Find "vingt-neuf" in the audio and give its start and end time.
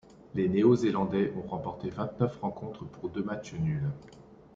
1.91-2.35